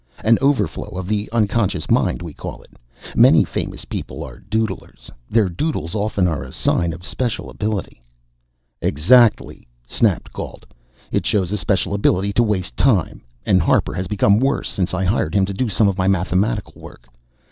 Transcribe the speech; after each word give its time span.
An 0.23 0.39
overflow 0.41 0.97
of 0.97 1.07
the 1.07 1.29
unconscious 1.31 1.87
mind, 1.91 2.23
we 2.23 2.33
call 2.33 2.63
it. 2.63 2.71
Many 3.15 3.43
famous 3.43 3.85
people 3.85 4.23
are 4.23 4.39
'doodlers.' 4.39 5.11
Their 5.29 5.47
doodles 5.47 5.93
often 5.93 6.27
are 6.27 6.41
a 6.41 6.51
sign 6.51 6.91
of 6.91 7.05
special 7.05 7.51
ability" 7.51 8.01
"Exactly!" 8.91 9.67
snapped 9.85 10.33
Gault. 10.33 10.65
"It 11.11 11.27
shows 11.27 11.51
a 11.51 11.57
special 11.59 11.93
ability 11.93 12.33
to 12.33 12.41
waste 12.41 12.75
time. 12.75 13.21
And 13.45 13.61
Harper 13.61 13.93
has 13.93 14.07
become 14.07 14.39
worse 14.39 14.71
since 14.71 14.95
I 14.95 15.03
hired 15.03 15.35
him 15.35 15.45
to 15.45 15.53
do 15.53 15.69
some 15.69 15.87
of 15.87 15.99
my 15.99 16.07
mathematical 16.07 16.81
work. 16.81 17.07